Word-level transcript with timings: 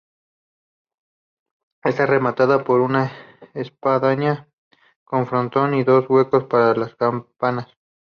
Está 1.83 2.07
rematada 2.07 2.63
por 2.63 2.81
una 2.81 3.11
espadaña 3.53 4.49
con 5.03 5.27
frontón 5.27 5.75
y 5.75 5.83
dos 5.83 6.09
huecos 6.09 6.45
para 6.45 6.73
las 6.73 6.95
campanas. 6.95 7.67